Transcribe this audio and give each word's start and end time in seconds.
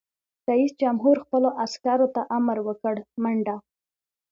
رئیس 0.49 0.71
جمهور 0.81 1.15
خپلو 1.25 1.49
عسکرو 1.65 2.07
ته 2.15 2.21
امر 2.37 2.57
وکړ؛ 2.67 2.95
منډه! 3.23 3.55